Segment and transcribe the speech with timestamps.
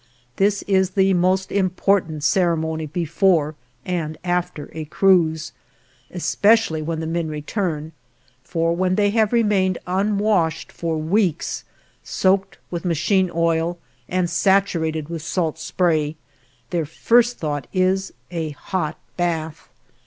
[0.37, 3.53] This is the most important ceremony before
[3.85, 5.51] and after a cruise,
[6.09, 7.91] especially when the men return,
[8.43, 11.65] for when they have remained unwashed for weeks,
[12.03, 13.77] soaked with machine oil,
[14.09, 16.15] and saturated with salt spray,
[16.71, 19.69] their first thought is a hot bath.